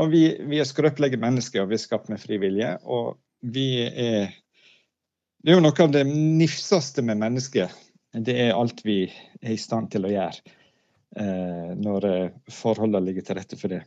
Og 0.00 0.08
vi, 0.12 0.22
vi 0.48 0.60
er 0.60 0.68
skrøpelige 0.68 1.20
mennesker, 1.20 1.64
og 1.64 1.72
vi 1.72 1.76
er 1.76 1.82
skapt 1.82 2.08
med 2.12 2.20
fri 2.22 2.38
vilje. 2.40 2.74
Og 2.84 3.18
vi 3.52 3.84
er 3.84 4.32
Det 5.42 5.50
er 5.50 5.56
jo 5.58 5.64
noe 5.64 5.82
av 5.82 5.90
det 5.90 6.04
nifseste 6.06 7.02
med 7.02 7.18
mennesket. 7.18 7.72
Det 8.14 8.36
er 8.44 8.54
alt 8.54 8.84
vi 8.86 9.08
er 9.42 9.54
i 9.54 9.58
stand 9.58 9.90
til 9.90 10.06
å 10.06 10.12
gjøre 10.12 10.52
eh, 11.18 11.72
når 11.74 12.06
eh, 12.06 12.34
forholdene 12.52 13.08
ligger 13.08 13.26
til 13.26 13.38
rette 13.40 13.58
for 13.58 13.72
det. 13.72 13.80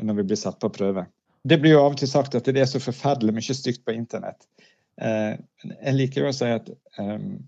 Når 0.00 0.22
vi 0.22 0.24
blir 0.30 0.40
satt 0.40 0.56
på 0.62 0.72
prøve. 0.72 1.04
Det 1.44 1.58
blir 1.60 1.74
jo 1.74 1.82
av 1.82 1.92
og 1.92 2.00
til 2.00 2.08
sagt 2.08 2.34
at 2.38 2.48
det 2.48 2.62
er 2.62 2.70
så 2.70 2.80
forferdelig 2.80 3.34
mye 3.36 3.56
stygt 3.58 3.84
på 3.84 3.92
internett. 3.92 4.48
Eh, 4.96 5.34
jeg 5.74 5.96
liker 5.98 6.24
jo 6.24 6.30
å 6.30 6.36
si 6.36 6.48
at 6.48 6.70
um, 6.96 7.42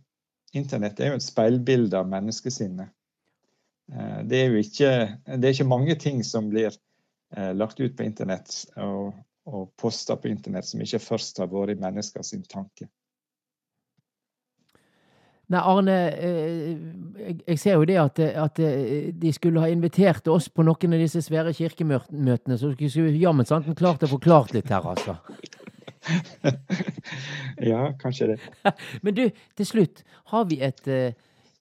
Internett 0.54 1.00
er 1.00 1.12
jo 1.12 1.18
et 1.18 1.26
speilbilde 1.26 1.98
av 1.98 2.08
menneskesinnet. 2.10 2.92
Eh, 3.92 4.18
det 4.26 4.42
er 4.42 4.52
jo 4.52 4.62
ikke, 4.62 4.90
det 5.36 5.48
er 5.48 5.54
ikke 5.54 5.70
mange 5.70 5.96
ting 6.00 6.22
som 6.26 6.50
blir 6.50 6.70
eh, 6.70 7.52
lagt 7.54 7.80
ut 7.80 7.96
på 7.96 8.06
internett 8.06 8.52
og, 8.82 9.14
og 9.46 9.72
posta 9.78 10.16
på 10.18 10.30
internett 10.30 10.68
som 10.68 10.82
ikke 10.82 11.02
først 11.02 11.42
har 11.42 11.50
vært 11.52 11.76
i 11.76 11.80
menneskers 11.82 12.34
tanke. 12.50 12.88
Nei, 15.46 15.60
Arne, 15.62 15.96
eh, 16.18 17.36
jeg 17.46 17.60
ser 17.62 17.76
jo 17.78 17.86
det 17.86 18.00
at, 18.02 18.18
at, 18.18 18.58
de 18.58 19.32
skulle 19.34 19.62
ha 19.62 19.70
invitert 19.70 20.26
oss 20.26 20.48
på 20.50 20.64
noen 20.66 20.96
av 20.96 21.04
disse 21.04 21.22
svære 21.22 21.54
kirkemøtene, 21.54 22.58
så 22.58 22.72
skulle 22.74 23.12
vi 23.12 23.22
jammen 23.22 23.46
sant 23.46 23.70
klart 23.78 24.02
å 24.02 24.10
forklart 24.10 24.56
litt 24.56 24.72
her, 24.74 24.82
altså. 24.82 25.20
ja, 27.70 27.92
kanskje 28.00 28.26
det. 28.26 28.38
Men 29.02 29.14
du, 29.14 29.24
til 29.56 29.66
slutt, 29.66 30.02
har 30.32 30.46
vi 30.50 30.60
et 30.64 30.88
eh, 30.88 31.14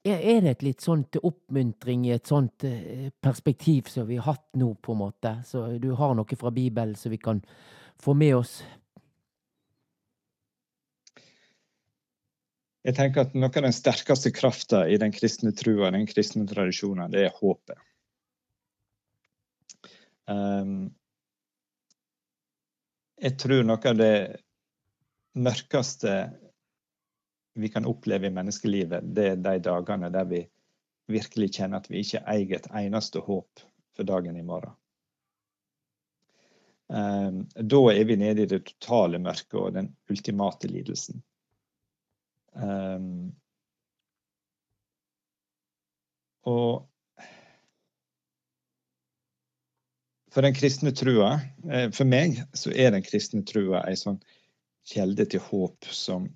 er, 0.06 0.42
det 0.42 0.52
et 0.52 0.66
litt 0.68 0.86
sånt 0.86 1.18
oppmuntring 1.18 2.06
i 2.06 2.14
et 2.14 2.28
sånt 2.30 2.66
eh, 2.68 3.10
perspektiv 3.22 3.90
som 3.90 4.08
vi 4.08 4.20
har 4.20 4.36
hatt 4.36 4.48
nå, 4.60 4.75
på 4.75 4.94
en 4.94 5.02
måte? 5.02 5.38
Så 5.48 5.66
du 5.82 5.92
har 5.98 6.14
noe 6.18 6.38
fra 6.38 6.52
Bibelen 6.54 6.96
som 7.00 7.14
vi 7.14 7.22
kan 7.22 7.42
få 8.02 8.14
med 8.14 8.36
oss? 8.38 8.60
Jeg 12.86 12.94
tenker 13.00 13.25
at 13.25 13.34
Noe 13.34 13.50
av 13.50 13.66
den 13.66 13.74
sterkeste 13.74 14.30
krafta 14.30 14.84
i 14.86 15.00
den 15.02 15.14
kristne 15.16 15.56
trua, 15.58 15.90
den 15.90 16.06
kristne 16.06 16.46
tradisjonen, 16.46 17.10
det 17.10 17.25
er 17.25 17.40
håpet. 17.40 17.80
Um, 20.30 20.94
jeg 23.22 23.38
tror 23.39 23.63
noe 23.63 23.91
av 23.91 24.00
det 24.00 24.15
mørkeste 25.36 26.15
vi 27.55 27.69
kan 27.72 27.88
oppleve 27.88 28.27
i 28.27 28.36
menneskelivet, 28.36 29.05
det 29.15 29.27
er 29.31 29.38
de 29.39 29.60
dagene 29.63 30.10
der 30.12 30.27
vi 30.27 30.41
virkelig 31.12 31.53
kjenner 31.55 31.79
at 31.79 31.88
vi 31.91 32.01
ikke 32.03 32.24
eier 32.27 32.57
et 32.57 32.67
eneste 32.75 33.22
håp 33.24 33.63
for 33.95 34.07
dagen 34.07 34.36
i 34.36 34.43
morgen. 34.43 34.75
Um, 36.88 37.45
da 37.55 37.79
er 37.93 38.03
vi 38.05 38.17
nede 38.19 38.43
i 38.43 38.50
det 38.50 38.62
totale 38.67 39.17
mørket 39.17 39.55
og 39.57 39.72
den 39.74 39.88
ultimate 40.12 40.69
lidelsen. 40.69 41.24
Um, 42.53 43.31
og 46.45 46.86
For 50.36 50.44
den 50.44 50.56
kristne 50.56 50.92
trua, 50.92 51.38
eh, 51.72 51.88
for 51.96 52.08
meg, 52.12 52.42
så 52.58 52.74
er 52.75 52.92
den 52.92 53.06
kristne 53.06 53.46
trua 53.48 53.86
ei 53.88 53.96
sånn 53.96 54.20
kjelde 54.86 55.27
til 55.32 55.44
håp 55.48 55.88
som 55.92 56.27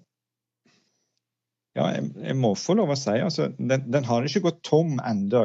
Ja, 1.78 1.92
jeg, 1.94 2.08
jeg, 2.18 2.36
må 2.36 2.56
få 2.58 2.74
lov 2.80 2.90
å 2.92 2.96
si 2.98 3.14
altså, 3.22 3.52
den, 3.60 3.84
den 3.94 4.08
har 4.08 4.26
ikke 4.26 4.42
gått 4.48 4.64
tom 4.68 4.98
ennå. 5.06 5.44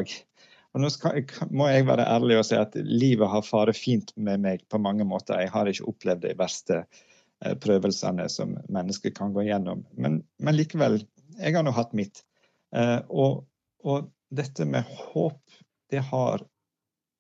Og 0.75 0.83
nå 0.83 0.89
skal, 0.91 1.21
må 1.55 1.69
jeg 1.71 1.85
være 1.87 2.07
ærlig 2.11 2.39
og 2.41 2.47
si 2.49 2.57
at 2.59 2.75
livet 2.79 3.31
har 3.31 3.45
faret 3.47 3.79
fint 3.79 4.11
med 4.17 4.43
meg 4.43 4.65
på 4.73 4.81
mange 4.83 5.07
måter. 5.07 5.43
Jeg 5.43 5.53
har 5.55 5.71
ikke 5.71 5.87
opplevd 5.93 6.25
de 6.25 6.33
verste 6.39 6.81
eh, 6.81 7.55
prøvelsene 7.61 8.27
som 8.33 8.57
mennesker 8.73 9.15
kan 9.15 9.37
gå 9.37 9.45
gjennom. 9.47 9.85
Men, 9.95 10.23
men 10.43 10.59
likevel, 10.59 11.03
jeg 11.39 11.55
har 11.55 11.67
nå 11.67 11.75
hatt 11.77 11.95
mitt. 11.95 12.25
Eh, 12.75 12.99
og, 13.11 13.45
og, 13.85 14.11
dette 14.35 14.67
med 14.67 14.89
håp, 14.89 15.39
det 15.93 16.01
har 16.09 16.43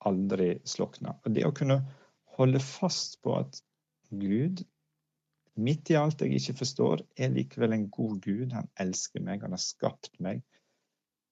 aldri 0.08 0.54
slukne. 0.68 1.16
Og 1.24 1.34
det 1.36 1.46
å 1.46 1.54
kunne 1.56 1.80
holde 2.38 2.60
fast 2.62 3.20
på 3.24 3.36
at 3.38 3.60
Gud, 4.14 4.64
midt 5.54 5.90
i 5.90 5.98
alt 5.98 6.22
jeg 6.22 6.38
ikke 6.38 6.58
forstår, 6.62 7.04
er 7.16 7.34
likevel 7.34 7.76
en 7.76 7.88
god 7.94 8.20
Gud. 8.24 8.52
Han 8.54 8.70
elsker 8.80 9.22
meg, 9.24 9.42
han 9.46 9.54
har 9.54 9.62
skapt 9.62 10.12
meg. 10.22 10.42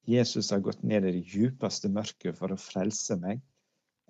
Jesus 0.09 0.51
har 0.51 0.63
gått 0.65 0.83
ned 0.83 1.07
i 1.07 1.15
det 1.15 1.27
djupeste 1.31 1.91
mørket 1.93 2.39
for 2.39 2.55
å 2.55 2.59
frelse 2.59 3.17
meg. 3.23 3.43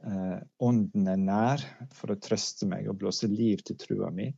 Eh, 0.02 0.38
ånden 0.64 1.08
er 1.08 1.20
nær 1.20 1.64
for 1.94 2.14
å 2.14 2.20
trøste 2.20 2.66
meg 2.68 2.88
og 2.90 2.98
blåse 3.02 3.28
liv 3.30 3.60
til 3.66 3.78
trua 3.80 4.08
mi. 4.14 4.30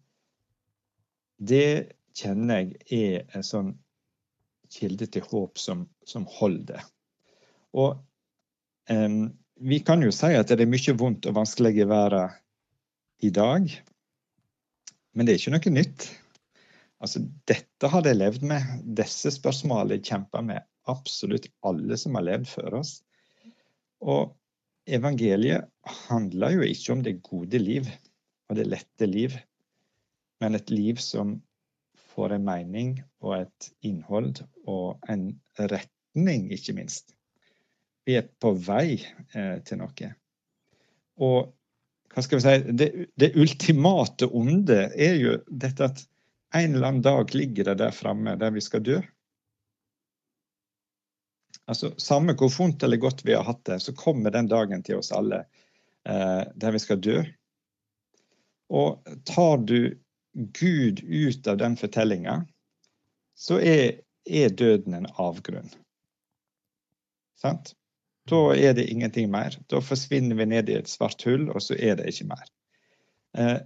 Det 1.38 1.94
kjenner 2.14 2.64
jeg 2.64 2.98
er 2.98 3.36
en 3.36 3.46
sånn 3.46 3.72
kilde 4.74 5.06
til 5.10 5.24
håp 5.30 5.58
som, 5.60 5.86
som 6.06 6.26
holder. 6.30 6.82
Og 7.74 7.96
um, 8.90 9.32
vi 9.60 9.80
kan 9.80 10.02
jo 10.02 10.10
si 10.14 10.32
at 10.34 10.50
det 10.50 10.64
er 10.64 10.70
mye 10.70 10.96
vondt 10.98 11.28
og 11.30 11.38
vanskelig 11.38 11.76
i 11.78 11.88
verden 11.88 12.34
i 13.24 13.30
dag, 13.34 13.70
men 15.14 15.26
det 15.26 15.34
er 15.34 15.40
ikke 15.40 15.54
noe 15.54 15.72
nytt. 15.72 16.06
Altså, 17.04 17.20
dette 17.46 17.90
har 17.90 18.02
de 18.04 18.14
levd 18.14 18.44
med. 18.48 18.64
Disse 18.98 19.30
spørsmålene 19.34 20.02
kjemper 20.02 20.44
med 20.46 20.64
absolutt 20.90 21.46
alle 21.66 21.98
som 22.00 22.16
har 22.18 22.26
levd 22.26 22.48
før 22.50 22.80
oss. 22.80 22.96
Og 24.04 24.34
evangeliet 24.90 25.68
handler 26.08 26.58
jo 26.58 26.66
ikke 26.66 26.92
om 26.96 27.02
det 27.06 27.20
gode 27.24 27.60
liv 27.60 27.88
og 28.50 28.58
det 28.58 28.66
lette 28.68 29.08
liv, 29.08 29.36
men 30.42 30.58
et 30.58 30.70
liv 30.72 31.00
som 31.00 31.38
får 32.14 32.36
en 32.36 32.46
mening 32.46 32.96
og 33.24 33.38
et 33.40 33.70
innhold 33.86 34.42
og 34.68 35.00
en 35.10 35.30
retning, 35.58 36.50
ikke 36.52 36.76
minst. 36.76 37.13
Vi 38.04 38.16
er 38.20 38.28
på 38.40 38.52
vei 38.66 38.98
eh, 39.34 39.58
til 39.64 39.80
noe. 39.80 40.10
Og 41.24 41.52
hva 42.14 42.22
skal 42.22 42.38
vi 42.38 42.44
si, 42.44 42.74
det, 42.78 42.88
det, 43.18 43.32
ultimate 43.40 44.28
onde 44.30 44.84
er 44.92 45.16
jo 45.18 45.38
dette 45.48 45.88
at 45.88 46.04
en 46.54 46.76
eller 46.76 46.88
annen 46.88 47.02
dag 47.02 47.34
ligger 47.34 47.70
det 47.70 47.80
der 47.80 47.94
framme 47.94 48.36
der 48.38 48.54
vi 48.54 48.62
skal 48.62 48.84
dø. 48.86 49.00
Altså, 51.66 51.94
Samme 51.98 52.36
hvor 52.38 52.52
vondt 52.52 52.84
eller 52.84 53.00
godt 53.02 53.24
vi 53.26 53.34
har 53.34 53.46
hatt 53.48 53.64
det, 53.66 53.80
så 53.82 53.94
kommer 53.96 54.30
den 54.30 54.50
dagen 54.52 54.84
til 54.86 55.00
oss 55.00 55.10
alle 55.16 55.46
eh, 56.06 56.42
der 56.54 56.76
vi 56.76 56.82
skal 56.82 57.00
dø. 57.02 57.22
Og 58.70 59.02
tar 59.26 59.64
du 59.64 59.96
Gud 60.34 61.02
ut 61.02 61.46
av 61.46 61.58
den 61.58 61.76
fortellinga, 61.78 62.42
så 63.34 63.58
er, 63.58 64.00
er, 64.26 64.50
døden 64.50 64.94
en 64.94 65.08
avgrunn. 65.18 65.70
Sant? 67.40 67.74
Da 68.30 68.40
er 68.56 68.72
det 68.76 68.88
ingenting 68.88 69.30
mer. 69.30 69.56
Da 69.68 69.82
forsvinner 69.84 70.36
vi 70.36 70.46
ned 70.48 70.70
i 70.72 70.78
et 70.78 70.88
svart 70.88 71.22
hull, 71.28 71.50
og 71.52 71.62
så 71.62 71.76
er 71.76 71.98
det 71.98 72.08
ikke 72.08 72.28
mer. 72.30 72.46
Eh, 73.36 73.58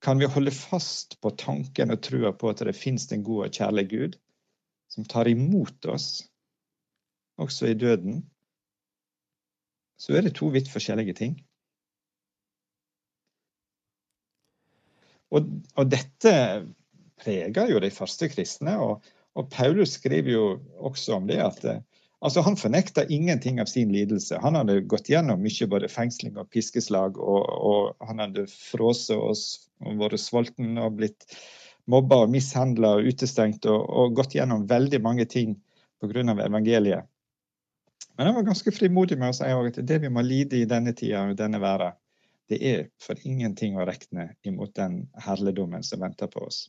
kan 0.00 0.20
vi 0.20 0.28
holde 0.30 0.54
fast 0.54 1.18
på 1.20 1.32
tanken 1.36 1.92
og 1.92 2.00
trua 2.04 2.32
på 2.32 2.52
at 2.52 2.62
det 2.64 2.76
finnes 2.76 3.08
en 3.12 3.24
god 3.26 3.48
og 3.48 3.58
kjærlig 3.58 3.88
Gud 3.90 4.16
som 4.92 5.04
tar 5.04 5.28
imot 5.28 5.86
oss, 5.90 6.24
også 7.36 7.72
i 7.72 7.76
døden, 7.76 8.22
så 10.00 10.16
er 10.16 10.26
det 10.26 10.36
to 10.36 10.48
vidt 10.54 10.70
forskjellige 10.72 11.16
ting. 11.18 11.36
Og, 15.34 15.48
og 15.76 15.90
dette 15.90 16.32
preger 17.18 17.72
jo 17.72 17.80
de 17.82 17.90
første 17.90 18.28
kristne. 18.30 18.76
Og, 18.78 19.02
og, 19.34 19.48
Paulus 19.50 19.96
skriver 19.98 20.32
jo 20.32 20.44
også 20.78 21.16
om 21.18 21.26
det 21.28 21.40
at 21.42 21.64
altså 22.24 22.42
han 22.46 22.56
fornekta 22.56 23.04
ingenting 23.12 23.60
av 23.60 23.70
sin 23.70 23.92
lidelse. 23.92 24.38
Han 24.42 24.56
hadde 24.58 24.80
gått 24.88 25.10
gjennom 25.10 25.42
mye 25.42 25.68
både 25.70 25.90
fengsling 25.92 26.36
og 26.40 26.50
piskeslag, 26.54 27.18
og, 27.18 27.44
og 27.46 28.08
han 28.08 28.22
hadde 28.24 28.46
frosset 28.50 29.16
oss 29.16 29.46
og 29.84 30.00
vært 30.00 30.22
sulten 30.22 30.78
og 30.80 30.96
blitt 31.00 31.28
mobba 31.86 32.22
og 32.24 32.32
mishandla 32.32 32.96
og 32.98 33.10
utestengt 33.10 33.66
og, 33.70 33.84
og, 33.84 34.16
gått 34.18 34.34
gjennom 34.38 34.66
veldig 34.70 35.02
mange 35.02 35.26
ting 35.30 35.54
pga. 36.00 36.24
evangeliet. 36.44 37.06
Men 38.16 38.26
han 38.26 38.34
var 38.34 38.48
ganske 38.48 38.72
frimodig 38.72 39.18
med 39.20 39.30
å 39.30 39.36
si 39.36 39.52
at 39.52 39.78
det 39.86 39.98
vi 40.02 40.10
må 40.12 40.24
lide 40.24 40.56
i 40.56 40.68
denne 40.68 40.94
tida 40.96 41.26
og 41.28 41.36
denne 41.36 41.60
verden, 41.60 41.96
det 42.48 42.58
er 42.62 42.84
for 43.02 43.18
ingenting 43.26 43.76
å 43.76 43.84
regne 43.84 44.30
imot 44.46 44.74
den 44.78 45.08
herligdommen 45.18 45.82
som 45.82 46.00
venter 46.00 46.30
på 46.30 46.44
oss. 46.46 46.68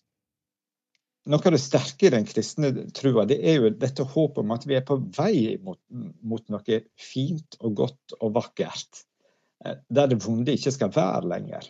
Noe 1.28 1.44
av 1.44 1.56
det 1.56 1.60
sterke 1.60 2.08
i 2.08 2.14
den 2.14 2.26
kristne 2.28 2.72
trua 2.96 3.26
det 3.28 3.38
er 3.44 3.58
jo 3.60 3.72
dette 3.76 4.06
håpet 4.08 4.44
om 4.44 4.54
at 4.56 4.68
vi 4.68 4.78
er 4.78 4.86
på 4.88 4.96
vei 5.18 5.58
mot, 5.64 5.80
mot 6.24 6.46
noe 6.54 6.80
fint 6.96 7.58
og 7.60 7.74
godt 7.82 8.16
og 8.22 8.36
vakkert. 8.38 9.02
Eh, 9.66 9.82
der 9.90 10.08
det 10.12 10.22
vonde 10.24 10.56
ikke 10.56 10.72
skal 10.76 10.94
være 10.96 11.28
lenger. 11.28 11.68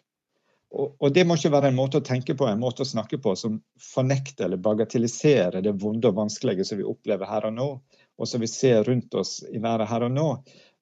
Og, 0.77 0.97
og, 0.99 1.13
Det 1.13 1.23
må 1.25 1.37
ikke 1.37 1.53
være 1.53 1.71
en 1.71 1.77
måte 1.77 2.01
å 2.01 2.05
tenke 2.05 2.35
på, 2.37 2.45
en 2.45 2.59
måte 2.59 2.83
å 2.83 2.89
snakke 2.89 3.17
på 3.23 3.33
som 3.39 3.61
fornekter 3.81 4.45
eller 4.45 4.61
bagatelliserer 4.61 5.63
det 5.63 5.77
vonde 5.81 6.11
og 6.11 6.19
vanskelige 6.19 6.65
som 6.67 6.81
vi 6.81 6.87
opplever 6.87 7.29
her 7.29 7.47
og 7.47 7.55
nå, 7.55 7.69
og 8.17 8.29
som 8.29 8.43
vi 8.43 8.49
ser 8.51 8.83
rundt 8.85 9.15
oss 9.15 9.39
i 9.47 9.61
været 9.63 9.87
her 9.89 10.05
og 10.09 10.13
nå. 10.13 10.27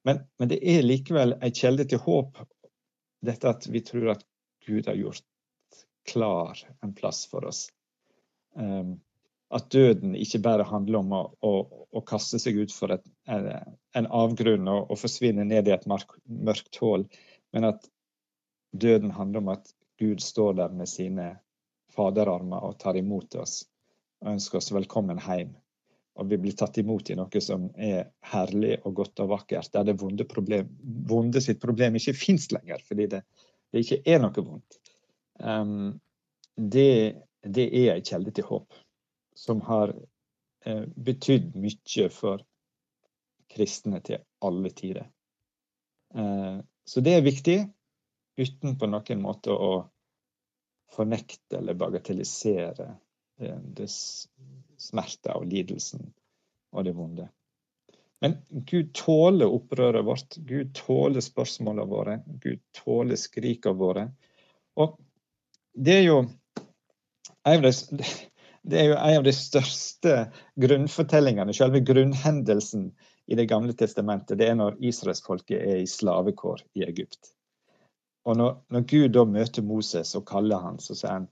Men, 0.05 0.25
men 0.39 0.49
det 0.51 0.59
er 0.61 0.85
likevel 0.85 1.37
en 1.37 1.53
kjelde 1.53 1.85
til 1.89 2.01
håp 2.01 2.41
dette 3.25 3.49
at 3.49 3.69
vi 3.71 3.81
tror 3.85 4.15
at 4.17 4.25
Gud 4.65 4.89
har 4.89 4.97
gjort 4.97 5.23
klar 6.05 6.59
en 6.85 6.93
plass 6.97 7.25
for 7.29 7.45
oss. 7.45 7.67
Um, 8.55 8.95
at 9.55 9.69
døden 9.71 10.15
ikke 10.17 10.41
bare 10.43 10.65
handler 10.67 10.99
om 11.03 11.13
å, 11.13 11.21
å, 11.45 11.51
å 11.95 12.01
kaste 12.07 12.39
seg 12.41 12.57
ut 12.57 12.73
for 12.73 12.91
en 12.95 14.07
avgrunn 14.07 14.67
og, 14.67 14.89
og, 14.89 14.97
forsvinne 14.99 15.45
ned 15.47 15.69
i 15.69 15.73
et 15.75 15.85
mørkt 15.87 16.79
hull, 16.81 17.05
men 17.53 17.67
at 17.69 17.85
døden 18.75 19.13
handler 19.15 19.43
om 19.43 19.51
at 19.53 19.69
Gud 20.01 20.23
står 20.23 20.57
der 20.59 20.73
med 20.75 20.89
sine 20.91 21.29
faderarmer 21.95 22.65
og 22.67 22.79
tar 22.81 22.97
imot 22.99 23.37
oss 23.39 23.61
og 24.23 24.33
ønsker 24.33 24.59
oss 24.59 24.73
velkommen 24.75 25.21
hjem. 25.23 25.53
Og 26.15 26.29
vi 26.31 26.39
blir 26.39 26.55
tatt 26.55 26.77
imot 26.79 27.09
i 27.11 27.17
noe 27.19 27.41
som 27.43 27.67
er 27.75 28.09
herlig 28.31 28.77
og 28.87 28.95
godt 29.01 29.21
og 29.23 29.33
vakkert, 29.33 29.71
der 29.73 29.89
det 29.89 29.97
vonde, 29.99 30.27
problem, 30.27 30.69
vonde 31.07 31.41
sitt 31.43 31.59
problem 31.63 31.99
ikke 31.99 32.15
fins 32.15 32.47
lenger, 32.55 32.83
fordi 32.87 33.09
det, 33.11 33.21
det, 33.71 33.83
ikke 33.83 34.01
er 34.15 34.21
noe 34.23 34.45
vondt. 34.45 34.79
Um, 35.43 35.97
det, 36.55 37.19
det, 37.45 37.65
er 37.69 37.95
en 37.95 38.05
kjelde 38.05 38.33
til 38.35 38.47
håp, 38.49 38.73
som 39.35 39.61
har 39.67 39.93
eh, 40.65 40.83
betydd 40.95 41.55
mye 41.59 42.09
for 42.13 42.43
kristne 43.51 44.01
til 44.05 44.23
alle 44.45 44.71
tider. 44.75 45.07
Eh, 46.15 46.57
så 46.85 47.01
det 47.01 47.15
er 47.15 47.25
viktig, 47.25 47.59
uten 48.37 48.75
på 48.79 48.89
noen 48.89 49.21
måte 49.23 49.53
å 49.53 49.71
fornekte 50.95 51.59
eller 51.59 51.77
bagatellisere 51.79 52.89
eh, 53.39 53.57
det 53.77 53.89
smerte 53.89 55.35
og 55.35 55.47
lidelsen 55.51 56.05
og 56.75 56.85
det 56.85 56.95
vonde. 56.95 57.29
Men 58.23 58.37
Gud 58.49 58.93
tåler 58.95 59.51
opprøret 59.51 60.05
vårt. 60.05 60.37
Gud 60.47 60.71
tåler 60.73 61.21
spørsmålene 61.21 61.85
våre. 61.89 62.15
Gud 62.25 62.61
tåler 62.73 63.19
skrikene 63.19 63.77
våre. 63.77 64.05
Og 64.81 64.95
det 65.75 65.97
er 65.99 66.05
jo 66.07 66.17
det 68.69 68.79
er 68.79 68.89
jo 68.89 68.97
en 68.97 69.19
av 69.19 69.25
de 69.25 69.33
største 69.35 70.15
grunnfortellingene, 70.61 71.53
selve 71.53 71.83
grunnhendelsen 71.85 72.89
i 73.25 73.35
Det 73.35 73.47
gamle 73.49 73.73
testamentet, 73.73 74.37
det 74.37 74.51
er 74.51 74.57
når 74.59 74.75
israelsfolket 74.85 75.57
er 75.57 75.79
i 75.81 75.87
slavekår 75.89 76.61
i 76.77 76.83
Egypt. 76.85 77.31
Og 78.25 78.37
når, 78.37 78.51
når, 78.69 78.83
Gud 78.89 79.13
da 79.13 79.23
møter 79.25 79.65
Moses 79.65 80.13
og 80.17 80.27
kaller 80.29 80.61
han, 80.61 80.77
så 80.81 80.93
sier 80.93 81.13
han 81.13 81.25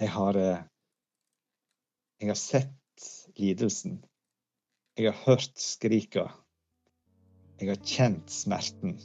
jeg 0.00 0.08
har, 0.12 0.36
eh, 0.40 0.62
jeg 2.20 2.32
har 2.32 2.40
sett 2.40 3.08
lidelsen. 3.36 4.00
Jeg 4.96 5.12
har 5.12 5.20
hørt 5.26 5.52
skrika. 5.60 6.28
Jeg 7.60 7.68
har 7.68 7.84
kjent 7.84 8.32
smerten. 8.32 8.96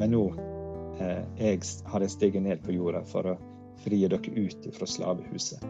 Men 0.00 0.16
nå 0.16 0.24
har 1.00 2.04
jeg 2.04 2.10
steget 2.10 2.42
ned 2.42 2.62
på 2.64 2.76
jorda 2.76 3.04
for 3.08 3.32
å 3.32 3.38
frie 3.84 4.08
dere 4.12 4.44
ut 4.44 4.68
fra 4.76 4.86
slavehuset. 4.86 5.64